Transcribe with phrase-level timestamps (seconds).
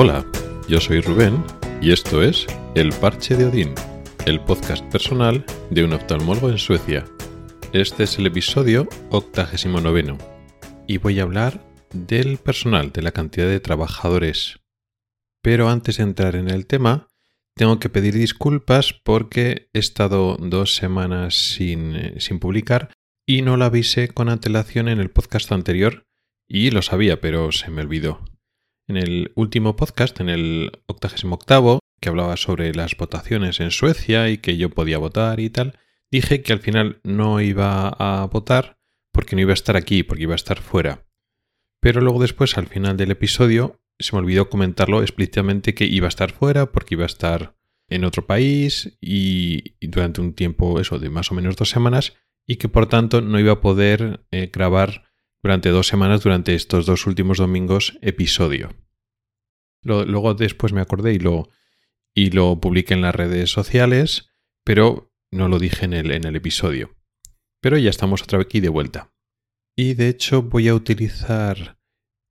[0.00, 0.24] Hola,
[0.68, 1.44] yo soy Rubén
[1.82, 2.46] y esto es
[2.76, 3.74] El Parche de Odín,
[4.26, 7.04] el podcast personal de un oftalmólogo en Suecia.
[7.72, 10.16] Este es el episodio 89
[10.86, 14.60] y voy a hablar del personal, de la cantidad de trabajadores.
[15.42, 17.08] Pero antes de entrar en el tema,
[17.56, 22.92] tengo que pedir disculpas porque he estado dos semanas sin, eh, sin publicar
[23.26, 26.06] y no lo avisé con antelación en el podcast anterior
[26.46, 28.37] y lo sabía, pero se me olvidó.
[28.88, 34.38] En el último podcast, en el 88, que hablaba sobre las votaciones en Suecia y
[34.38, 35.78] que yo podía votar y tal,
[36.10, 38.78] dije que al final no iba a votar
[39.12, 41.06] porque no iba a estar aquí, porque iba a estar fuera.
[41.82, 46.08] Pero luego después, al final del episodio, se me olvidó comentarlo explícitamente que iba a
[46.08, 47.56] estar fuera porque iba a estar
[47.90, 52.56] en otro país y, durante un tiempo, eso, de más o menos dos semanas, y
[52.56, 55.07] que por tanto no iba a poder eh, grabar
[55.42, 58.74] durante dos semanas, durante estos dos últimos domingos, episodio.
[59.82, 61.48] luego después me acordé y lo,
[62.14, 64.30] y lo publiqué en las redes sociales,
[64.64, 66.96] pero no lo dije en el, en el episodio.
[67.60, 69.12] Pero ya estamos otra vez aquí de vuelta.
[69.76, 71.78] Y de hecho voy a utilizar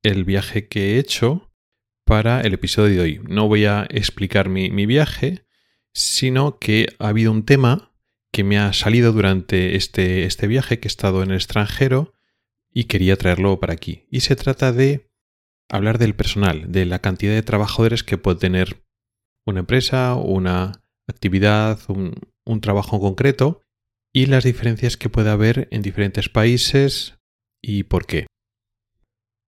[0.04, 1.54] el viaje que he hecho
[2.06, 3.22] para el episodio de hoy.
[3.28, 5.46] No voy a explicar mi, mi viaje,
[5.94, 7.94] sino que ha habido un tema
[8.32, 12.14] que me ha salido durante este, este viaje que he estado en el extranjero
[12.74, 14.06] y quería traerlo para aquí.
[14.10, 15.10] Y se trata de
[15.70, 18.84] hablar del personal, de la cantidad de trabajadores que puede tener
[19.46, 22.14] una empresa, una actividad, un,
[22.46, 23.62] un trabajo concreto
[24.14, 27.20] y las diferencias que puede haber en diferentes países
[27.62, 28.28] y por qué.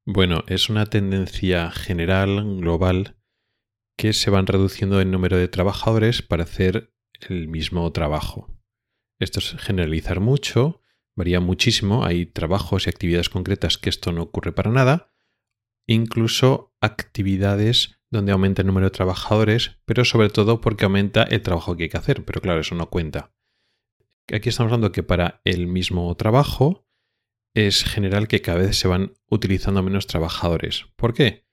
[0.06, 3.17] Bueno, es una tendencia general, global,
[3.98, 6.94] que se van reduciendo el número de trabajadores para hacer
[7.30, 8.48] el mismo trabajo.
[9.20, 10.81] Esto es generalizar mucho,
[11.20, 15.11] varía muchísimo, hay trabajos y actividades concretas que esto no ocurre para nada,
[15.86, 21.76] incluso actividades donde aumenta el número de trabajadores, pero sobre todo porque aumenta el trabajo
[21.76, 23.33] que hay que hacer, pero claro, eso no cuenta.
[24.33, 26.88] Aquí estamos hablando que para el mismo trabajo
[27.54, 30.86] es general que cada vez se van utilizando menos trabajadores.
[30.95, 31.48] ¿Por qué?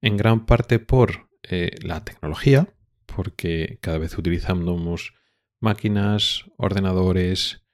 [0.00, 2.74] En gran parte por eh, la tecnología,
[3.06, 5.14] porque cada vez utilizamos
[5.60, 7.64] máquinas, ordenadores,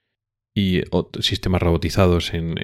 [0.54, 0.82] y
[1.20, 2.54] sistemas robotizados en,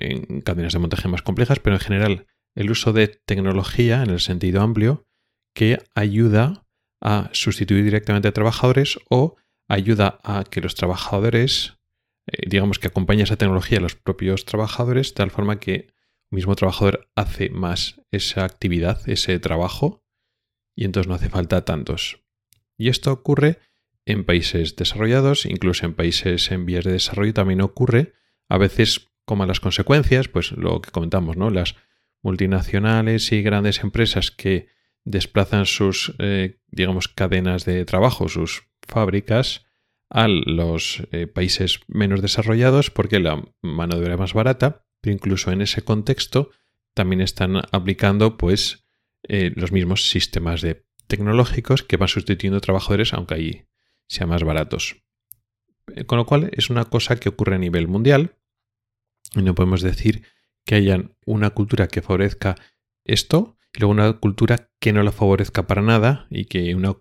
[0.42, 4.62] cadenas de montaje más complejas, pero en general el uso de tecnología en el sentido
[4.62, 5.06] amplio
[5.54, 6.66] que ayuda
[7.00, 9.36] a sustituir directamente a trabajadores o
[9.68, 11.78] ayuda a que los trabajadores,
[12.26, 16.36] eh, digamos que acompaña esa tecnología a los propios trabajadores, de tal forma que el
[16.36, 20.04] mismo trabajador hace más esa actividad, ese trabajo,
[20.76, 22.22] y entonces no hace falta tantos.
[22.76, 23.58] Y esto ocurre
[24.06, 28.14] en países desarrollados, incluso en países en vías de desarrollo también ocurre,
[28.48, 31.50] a veces como las consecuencias, pues lo que comentamos, ¿no?
[31.50, 31.76] Las
[32.22, 34.68] multinacionales y grandes empresas que
[35.04, 39.66] desplazan sus, eh, digamos, cadenas de trabajo, sus fábricas,
[40.10, 45.14] a los eh, países menos desarrollados porque la mano de obra es más barata, pero
[45.14, 46.50] incluso en ese contexto
[46.94, 48.88] también están aplicando pues
[49.28, 50.66] eh, los mismos sistemas
[51.06, 53.64] tecnológicos que van sustituyendo trabajadores, aunque ahí
[54.10, 55.02] sean más baratos.
[55.94, 58.36] Eh, con lo cual es una cosa que ocurre a nivel mundial
[59.34, 60.24] y no podemos decir
[60.66, 62.56] que haya una cultura que favorezca
[63.04, 66.96] esto y luego una cultura que no lo favorezca para nada y que una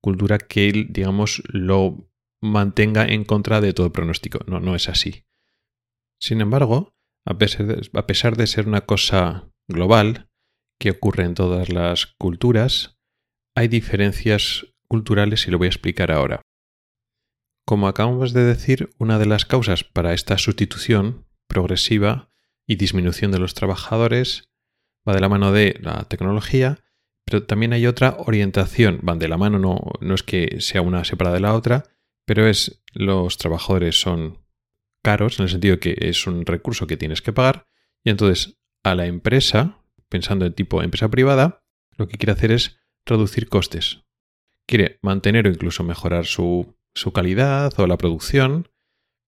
[0.00, 2.10] cultura que, digamos, lo
[2.40, 4.40] mantenga en contra de todo pronóstico.
[4.46, 5.26] No, no es así.
[6.18, 6.94] Sin embargo,
[7.26, 10.30] a pesar de ser una cosa global
[10.78, 12.98] que ocurre en todas las culturas,
[13.54, 16.43] hay diferencias culturales y lo voy a explicar ahora.
[17.64, 22.28] Como acabamos de decir, una de las causas para esta sustitución progresiva
[22.66, 24.50] y disminución de los trabajadores
[25.08, 26.78] va de la mano de la tecnología,
[27.24, 31.04] pero también hay otra orientación, van de la mano, no, no es que sea una
[31.04, 31.84] separada de la otra,
[32.26, 34.44] pero es los trabajadores son
[35.02, 37.66] caros en el sentido que es un recurso que tienes que pagar
[38.02, 39.78] y entonces a la empresa,
[40.08, 41.64] pensando en tipo empresa privada,
[41.96, 44.02] lo que quiere hacer es reducir costes.
[44.66, 48.68] Quiere mantener o incluso mejorar su su calidad o la producción,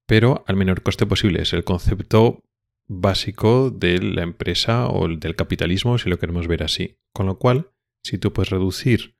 [0.07, 1.43] pero al menor coste posible.
[1.43, 2.43] Es el concepto
[2.89, 6.99] básico de la empresa o del capitalismo, si lo queremos ver así.
[7.13, 7.71] Con lo cual,
[8.03, 9.17] si tú puedes reducir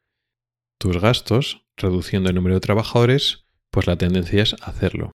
[0.79, 5.13] tus gastos, reduciendo el número de trabajadores, pues la tendencia es hacerlo.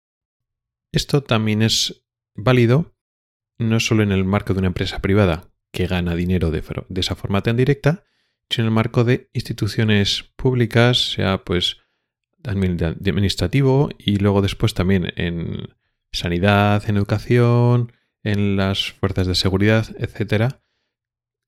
[0.92, 2.04] Esto también es
[2.34, 2.94] válido
[3.58, 6.62] no solo en el marco de una empresa privada que gana dinero de,
[6.96, 8.04] esa forma tan directa,
[8.48, 11.78] sino en el marco de instituciones públicas, sea pues
[12.44, 15.68] administrativo y luego después también en
[16.12, 17.92] sanidad, en educación,
[18.22, 20.54] en las fuerzas de seguridad, etc.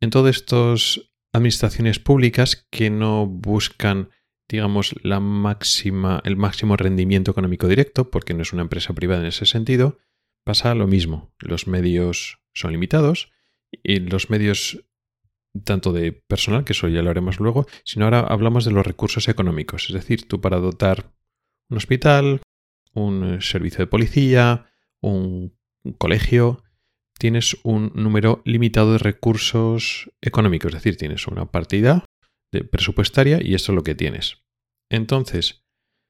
[0.01, 4.11] En todos estos administraciones públicas que no buscan,
[4.49, 9.29] digamos, la máxima, el máximo rendimiento económico directo, porque no es una empresa privada en
[9.29, 9.99] ese sentido,
[10.45, 11.33] pasa lo mismo.
[11.39, 13.33] Los medios son limitados
[13.83, 14.85] y los medios
[15.65, 19.29] tanto de personal, que eso ya lo haremos luego, sino ahora hablamos de los recursos
[19.29, 19.89] económicos.
[19.89, 21.13] Es decir, tú para dotar
[21.69, 22.43] un hospital,
[22.95, 24.67] un servicio de policía,
[25.01, 25.57] un
[25.99, 26.63] colegio,
[27.19, 32.05] tienes un número limitado de recursos económicos, es decir, tienes una partida
[32.53, 34.43] de presupuestaria y esto es lo que tienes.
[34.89, 35.65] Entonces,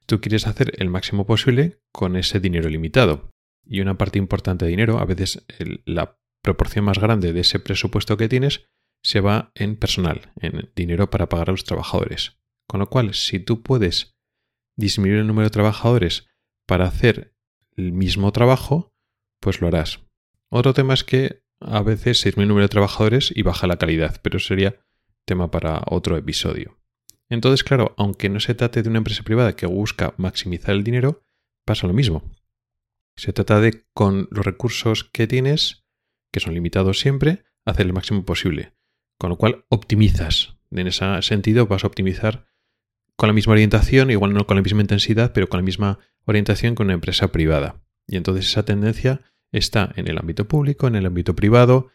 [0.07, 3.31] tú quieres hacer el máximo posible con ese dinero limitado.
[3.65, 5.45] Y una parte importante de dinero, a veces
[5.85, 8.65] la proporción más grande de ese presupuesto que tienes,
[9.03, 12.39] se va en personal, en dinero para pagar a los trabajadores.
[12.67, 14.17] Con lo cual, si tú puedes
[14.77, 16.29] disminuir el número de trabajadores
[16.67, 17.35] para hacer
[17.77, 18.95] el mismo trabajo,
[19.41, 20.01] pues lo harás.
[20.51, 23.77] Otro tema es que a veces se disminuye el número de trabajadores y baja la
[23.77, 24.81] calidad, pero sería
[25.25, 26.79] tema para otro episodio.
[27.29, 31.23] Entonces, claro, aunque no se trate de una empresa privada que busca maximizar el dinero,
[31.65, 32.29] pasa lo mismo.
[33.17, 35.85] Se trata de, con los recursos que tienes,
[36.33, 38.75] que son limitados siempre, hacer el máximo posible.
[39.21, 40.57] Con lo cual, optimizas.
[40.71, 42.47] En ese sentido, vas a optimizar
[43.17, 46.75] con la misma orientación, igual no con la misma intensidad, pero con la misma orientación
[46.75, 47.85] que una empresa privada.
[48.07, 49.21] Y entonces esa tendencia
[49.53, 51.91] está en el ámbito público, en el ámbito privado,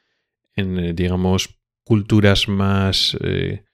[0.56, 3.66] en, eh, digamos, culturas más eh,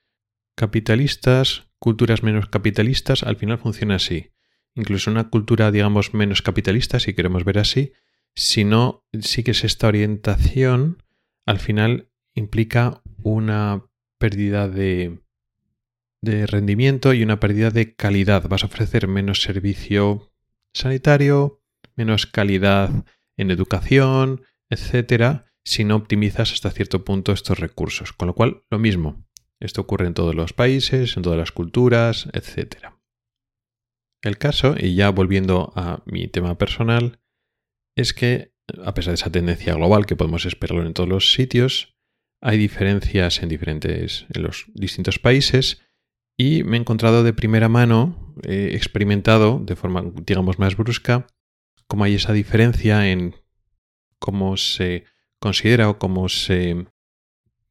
[0.54, 4.30] capitalistas, culturas menos capitalistas, al final funciona así.
[4.74, 7.92] Incluso una cultura, digamos, menos capitalista, si queremos ver así,
[8.34, 11.02] si no sí que es esta orientación,
[11.44, 13.84] al final implica una
[14.18, 15.20] pérdida de,
[16.22, 18.48] rendimiento y una pérdida de calidad.
[18.48, 20.32] Vas a ofrecer menos servicio
[20.72, 21.60] sanitario,
[21.96, 22.90] menos calidad
[23.36, 28.12] en educación, etcétera, si no optimizas hasta cierto punto estos recursos.
[28.12, 29.24] Con lo cual, lo mismo.
[29.60, 33.00] Esto ocurre en todos los países, en todas las culturas, etcétera.
[34.22, 37.20] El caso, y ya volviendo a mi tema personal,
[37.96, 38.54] es que,
[38.84, 41.91] a pesar de esa tendencia global que podemos esperarlo en todos los sitios,
[42.42, 45.80] hay diferencias en diferentes, en los distintos países,
[46.36, 51.26] y me he encontrado de primera mano, he experimentado de forma, digamos, más brusca,
[51.86, 53.36] cómo hay esa diferencia en
[54.18, 55.04] cómo se
[55.38, 56.86] considera o cómo se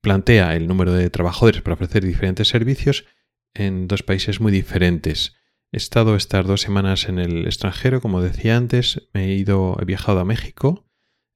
[0.02, 3.06] plantea el número de trabajadores para ofrecer diferentes servicios
[3.54, 5.36] en dos países muy diferentes.
[5.74, 9.86] He estado estas dos semanas en el extranjero, como decía antes, me he ido, he
[9.86, 10.91] viajado a México,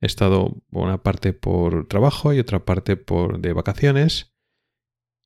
[0.06, 4.34] he estado una parte por trabajo y otra parte por de vacaciones.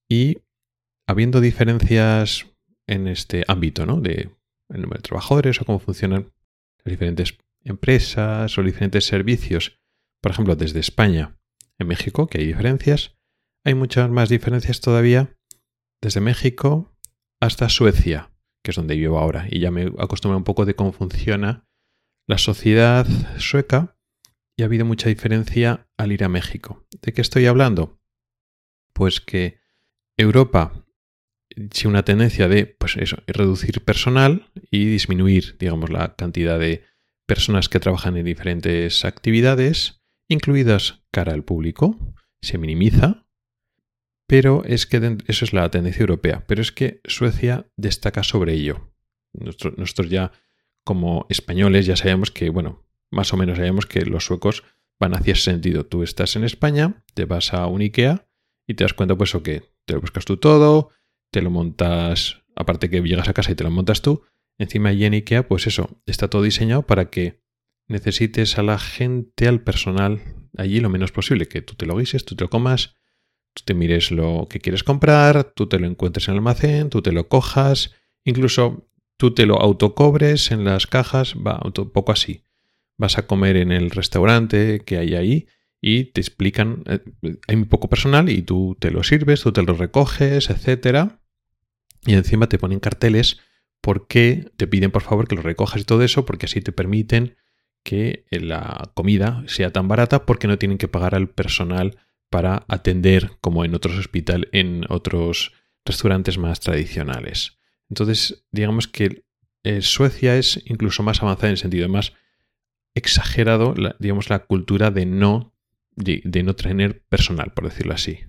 [0.10, 0.38] Y
[1.08, 2.48] habiendo diferencias
[2.88, 4.00] en este ámbito, ¿no?
[4.00, 4.32] De
[4.70, 6.32] el número de trabajadores o cómo funcionan
[6.84, 9.80] las diferentes empresas o diferentes servicios,
[10.22, 11.38] por ejemplo, desde España
[11.78, 13.18] en México, que hay diferencias,
[13.66, 15.36] hay muchas más diferencias todavía
[16.02, 16.96] desde México
[17.42, 18.32] hasta Suecia,
[18.64, 21.66] que es donde vivo ahora, y ya me acostumbro un poco de cómo funciona
[22.28, 23.06] la sociedad
[23.40, 23.99] sueca
[24.60, 26.86] y ha habido mucha diferencia al ir a México.
[27.02, 28.02] ¿De qué estoy hablando?
[28.94, 29.60] Pues que
[30.18, 30.86] Europa
[31.72, 36.84] si una tendencia de pues eso, reducir personal y disminuir, digamos, la cantidad de
[37.26, 41.98] personas que trabajan en diferentes actividades, incluidas cara al público,
[42.42, 43.28] se minimiza,
[44.28, 48.94] pero es que eso es la tendencia europea, pero es que Suecia destaca sobre ello.
[49.34, 50.32] Nosotros, ya
[50.84, 54.64] como españoles ya sabemos que, bueno, más o menos sabemos que los suecos
[55.00, 55.86] van hacia ese sentido.
[55.86, 58.28] Tú estás en España, te vas a un IKEA
[58.68, 60.90] y te das cuenta pues o que te lo buscas tú todo,
[61.32, 64.24] te lo montas, aparte que llegas a casa y te lo montas tú,
[64.60, 67.42] Encima allí en IKEA, pues eso, está todo diseñado para que
[67.88, 70.22] necesites a la gente, al personal,
[70.58, 72.94] allí lo menos posible, que tú te lo guises, tú te lo comas,
[73.54, 77.02] tú te mires lo que quieres comprar, tú te lo encuentres en el almacén, tú
[77.02, 78.86] te lo cojas, incluso
[79.16, 82.44] tú te lo autocobres en las cajas, va un poco así.
[83.00, 85.48] Vas a comer en el restaurante que hay ahí
[85.82, 87.00] y te explican, eh,
[87.48, 91.22] hay muy poco personal y tú te lo sirves, tú te lo recoges, etcétera.
[92.06, 93.40] Y encima te ponen carteles
[93.82, 97.38] porque te piden por favor que lo recojas y todo eso, porque así te permiten
[97.84, 101.98] que la comida sea tan barata porque no tienen que pagar al personal
[102.30, 105.54] para atender como en otros hospitales, en otros
[105.86, 107.58] restaurantes más tradicionales.
[107.90, 109.24] Entonces, digamos que
[109.64, 112.14] eh, Suecia es incluso más avanzada en el sentido más
[113.00, 115.54] exagerado, digamos, la cultura de no,
[115.96, 118.20] de, no tener personal, por decirlo así.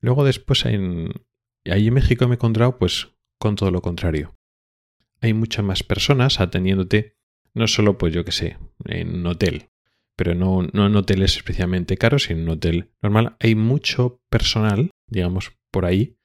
[0.00, 1.12] Luego después en,
[1.64, 3.08] ahí en México me he encontrado pues
[3.38, 4.36] con todo lo contrario
[5.20, 7.16] hay muchas más personas atendiéndote,
[7.54, 9.70] no solo, pues yo que sé, en un hotel,
[10.14, 13.36] pero no, no en hoteles especialmente caros, sino en un hotel normal.
[13.40, 16.18] Hay mucho personal, digamos, por ahí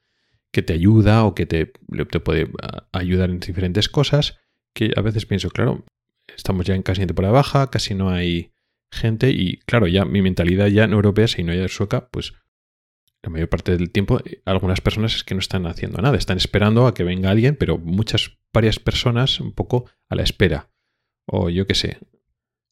[0.52, 2.52] que te ayuda o que te, te puede
[2.92, 4.40] ayudar en diferentes cosas,
[4.74, 5.86] que a veces pienso, claro,
[6.36, 8.52] estamos ya en casi en temporada baja, casi no hay
[8.92, 12.34] gente y claro, ya mi mentalidad ya no europea, si no hay sueca, pues
[13.24, 16.38] la mayor parte del tiempo eh, algunas personas es que no están haciendo nada, están
[16.38, 20.70] esperando a que venga alguien, pero muchas, varias personas un poco a la espera.
[21.28, 22.00] O yo qué sé,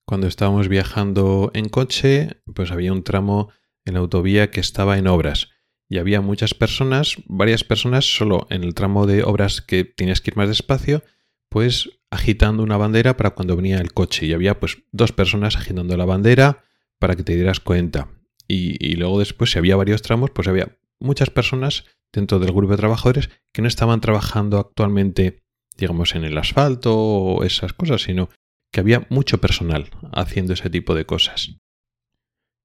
[0.05, 3.51] cuando estábamos viajando en coche, pues había un tramo
[3.85, 5.49] en la autovía que estaba en obras
[5.87, 10.31] y había muchas personas, varias personas solo en el tramo de obras que tenías que
[10.31, 11.03] ir más despacio,
[11.49, 15.97] pues agitando una bandera para cuando venía el coche y había pues dos personas agitando
[15.97, 16.63] la bandera
[16.99, 18.09] para que te dieras cuenta.
[18.51, 22.77] Y, luego después, si había varios tramos, pues había muchas personas dentro del grupo de
[22.77, 25.43] trabajadores que no estaban trabajando actualmente,
[25.77, 28.29] digamos, en el asfalto o esas cosas, sino
[28.71, 31.57] que había mucho personal haciendo ese tipo de cosas.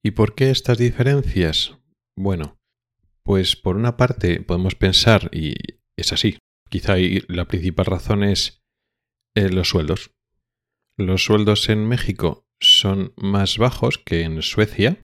[0.02, 1.76] ¿Y por qué estas diferencias?
[2.16, 2.58] Bueno,
[3.22, 5.54] pues por una parte podemos pensar, y
[5.96, 6.38] es así,
[6.70, 6.94] quizá
[7.28, 8.63] la principal razón es
[9.34, 10.12] eh, los sueldos.
[10.96, 15.02] Los sueldos en México son más bajos que en Suecia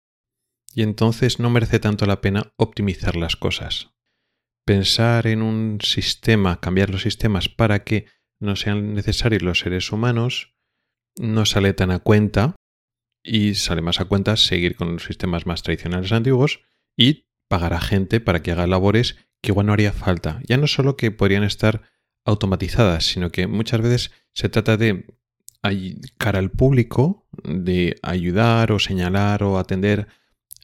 [0.74, 3.90] y entonces no merece tanto la pena optimizar las cosas.
[4.64, 8.06] Pensar en un sistema, cambiar los sistemas para que
[8.38, 10.54] no sean necesarios los seres humanos,
[11.18, 12.54] no sale tan a cuenta
[13.22, 16.60] y sale más a cuenta seguir con los sistemas más tradicionales antiguos
[16.96, 20.40] y pagar a gente para que haga labores que igual no haría falta.
[20.46, 21.82] Ya no solo que podrían estar
[22.24, 25.06] automatizadas, sino que muchas veces se trata de
[26.16, 30.08] cara al público, de ayudar o señalar o atender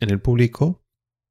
[0.01, 0.83] en el público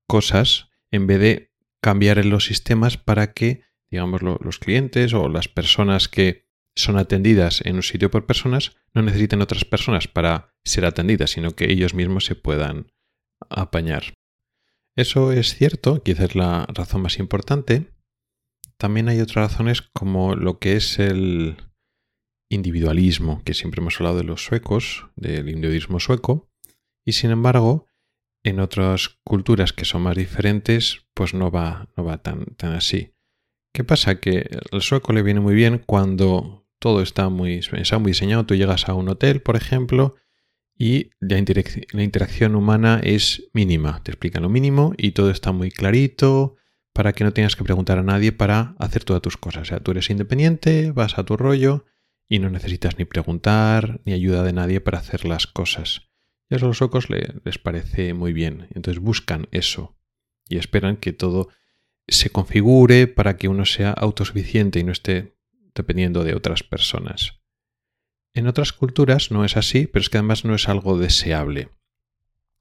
[0.08, 1.52] cosas en vez de
[1.82, 7.62] cambiar en los sistemas para que, digamos, los clientes o las personas que son atendidas
[7.66, 11.94] en un sitio por personas no necesiten otras personas para ser atendidas, sino que ellos
[11.94, 12.92] mismos se puedan
[13.50, 14.14] apañar.
[14.96, 17.92] Eso es cierto, quizás es la razón más importante.
[18.78, 21.58] También hay otras razones como lo que es el
[22.50, 26.50] individualismo, que siempre hemos hablado de los suecos, del individualismo sueco,
[27.06, 27.88] y sin embargo,
[28.44, 33.14] en otras culturas que son más diferentes, pues no va, no va tan, tan así.
[33.74, 34.20] ¿Qué pasa?
[34.20, 38.46] Que al sueco le viene muy bien cuando todo está muy, está muy diseñado.
[38.46, 40.16] Tú llegas a un hotel, por ejemplo,
[40.78, 41.38] y la,
[42.04, 44.02] interacción humana es mínima.
[44.04, 46.56] Te explican lo mínimo y todo está muy clarito
[46.94, 49.64] para que no tengas que preguntar a nadie para hacer todas tus cosas.
[49.64, 51.86] O sea, tú eres independiente, vas a tu rollo
[52.28, 56.10] y no necesitas ni preguntar ni ayuda de nadie para hacer las cosas.
[56.50, 58.68] Y a los ojos les parece muy bien.
[58.74, 59.98] Entonces buscan eso
[60.48, 61.50] y esperan que todo
[62.08, 65.36] se configure para que uno sea autosuficiente y no esté
[65.74, 67.40] dependiendo de otras personas.
[68.34, 71.70] En otras culturas no es así, pero es que además no es algo deseable.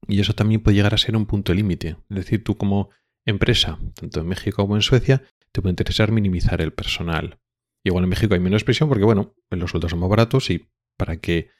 [0.07, 1.97] Y eso también puede llegar a ser un punto límite.
[2.09, 2.89] Es decir, tú como
[3.25, 7.39] empresa, tanto en México como en Suecia, te puede interesar minimizar el personal.
[7.85, 11.17] Igual en México hay menos presión porque, bueno, los sueldos son más baratos y para
[11.17, 11.51] que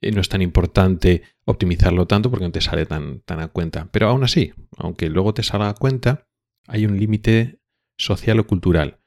[0.00, 3.88] eh, no es tan importante optimizarlo tanto porque no te sale tan, tan a cuenta.
[3.92, 6.26] Pero aún así, aunque luego te salga a cuenta,
[6.66, 7.60] hay un límite
[7.96, 9.00] social o cultural,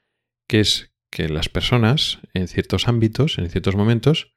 [0.47, 4.33] que es que las personas, en ciertos ámbitos, en ciertos momentos,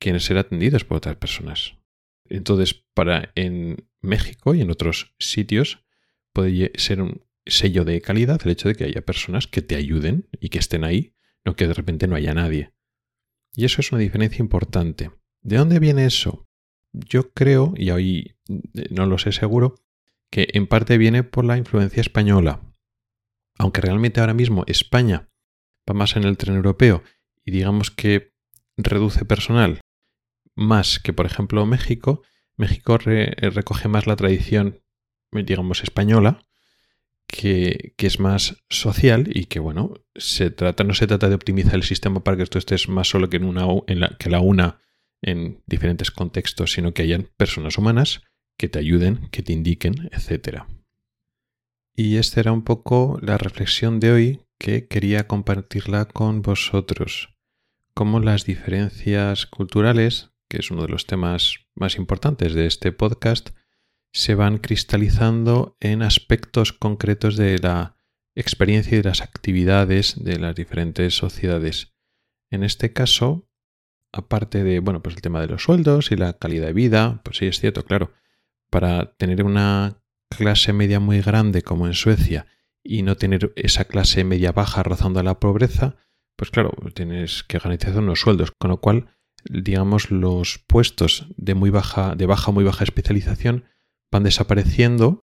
[0.00, 1.76] quieren ser atendidas por otras personas.
[2.28, 5.84] Entonces, para en México y en otros sitios
[6.32, 10.28] puede ser un sello de calidad el hecho de que haya personas que te ayuden
[10.40, 12.72] y que estén ahí, no que de repente no haya nadie.
[13.54, 15.10] Y eso es una diferencia importante.
[15.42, 16.46] ¿De dónde viene eso?
[16.92, 19.74] Yo creo, y hoy eh, no lo sé seguro,
[20.30, 22.60] que en parte viene por la influencia española.
[23.58, 25.28] Aunque realmente ahora mismo España
[25.88, 27.02] va más en el tren europeo
[27.44, 28.32] y digamos que
[28.76, 29.80] reduce personal
[30.54, 32.22] más que, por ejemplo, México.
[32.56, 34.82] México recoge más la tradición,
[35.32, 36.46] digamos, española,
[37.32, 41.82] que, es más social y que, bueno, se trata, no se trata de optimizar el
[41.82, 44.80] sistema para que esto estés más solo que, en una, en la, que la una
[45.22, 48.20] en diferentes contextos, sino que hayan personas humanas
[48.58, 50.64] que te ayuden, que te indiquen, etc.
[51.96, 57.30] Y esta era un poco la reflexión de hoy que quería compartirla con vosotros.
[57.94, 63.52] Cómo las diferencias culturales que es uno de los temas más importantes de este podcast,
[64.12, 67.96] se van cristalizando en aspectos concretos de la
[68.34, 71.94] experiencia y de las actividades de las diferentes sociedades.
[72.50, 73.48] En este caso,
[74.12, 77.38] aparte de, bueno, pues el tema de los sueldos y la calidad de vida, pues
[77.38, 78.12] sí es cierto, claro,
[78.70, 82.46] para tener una clase media muy grande como en Suecia
[82.82, 85.96] y no tener esa clase media baja rozando a la pobreza,
[86.36, 89.08] pues claro, tienes que garantizar unos sueldos, con lo cual
[89.48, 93.64] digamos, los puestos de muy baja, de baja muy baja especialización
[94.12, 95.24] van desapareciendo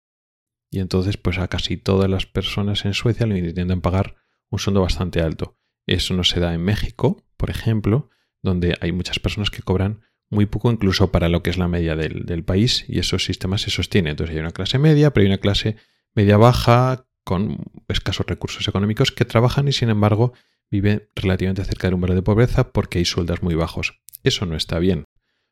[0.71, 4.17] y entonces pues a casi todas las personas en Suecia le intentan pagar
[4.49, 5.59] un sueldo bastante alto.
[5.87, 8.09] Eso no se da en México, por ejemplo,
[8.43, 10.01] donde hay muchas personas que cobran
[10.31, 13.71] muy poco incluso para lo que es la media del, país y esos sistemas se
[13.71, 14.13] sostienen.
[14.13, 15.77] Entonces hay una clase media, pero hay una clase
[16.15, 20.33] media baja con escasos recursos económicos que trabajan y sin embargo
[20.71, 24.01] viven relativamente cerca del umbral de pobreza porque hay sueldos muy bajos.
[24.23, 25.05] Eso no está bien.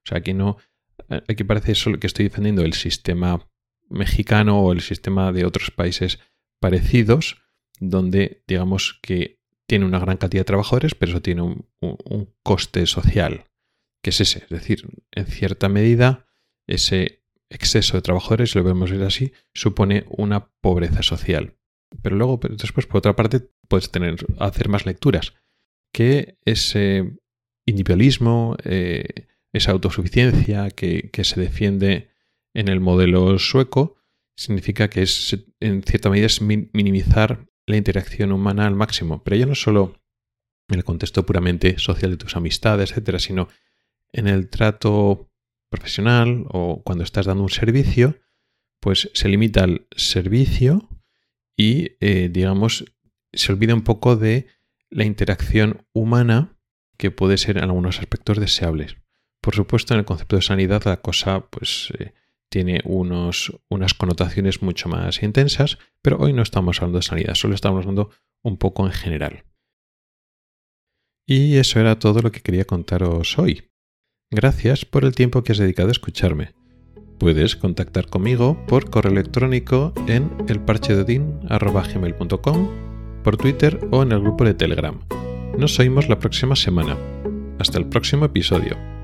[0.05, 0.57] O sea, aquí no,
[1.29, 3.49] aquí parece eso lo que estoy defendiendo el sistema
[3.89, 6.19] mexicano o el sistema de otros países
[6.61, 7.43] parecidos,
[7.81, 13.45] donde digamos que tiene una gran cantidad de trabajadores, pero eso tiene un, coste social,
[14.03, 14.41] que es ese.
[14.41, 16.27] Es decir, en cierta medida,
[16.67, 21.57] ese exceso de trabajadores, si lo vemos ver así, supone una pobreza social.
[22.03, 25.35] Pero luego, después, por otra parte, puedes tener, hacer más lecturas.
[25.93, 27.17] Que ese
[27.67, 32.11] individualismo, eh, esa autosuficiencia que, se defiende
[32.55, 33.97] en el modelo sueco,
[34.37, 39.47] significa que es, en cierta medida, es minimizar la interacción humana al máximo, pero ya
[39.47, 39.95] no solo
[40.69, 43.49] en el contexto puramente social de tus amistades, etcétera, sino
[44.13, 45.31] en el trato
[45.71, 48.19] profesional o cuando estás dando un servicio,
[48.81, 50.89] pues se limita al servicio
[51.57, 52.85] y, eh, digamos,
[53.33, 54.49] se olvida un poco de
[54.91, 56.59] la interacción humana
[56.99, 58.97] que puede ser en algunos aspectos deseables.
[59.45, 62.15] Por supuesto, en el concepto de sanidad la cosa pues eh,
[62.51, 67.55] tiene unos, unas connotaciones mucho más intensas, pero hoy no estamos hablando de sanidad, solo
[67.55, 68.09] estamos hablando
[68.43, 69.45] un poco en general.
[71.27, 73.69] Y eso era todo lo que quería contaros hoy.
[74.31, 76.55] Gracias por el tiempo que has dedicado a escucharme.
[77.19, 82.71] Puedes contactar conmigo por correo electrónico en elparchedodin.com,
[83.23, 85.01] por Twitter o en el grupo de Telegram.
[85.59, 86.97] Nos oímos la próxima semana.
[87.59, 89.04] Hasta el próximo episodio.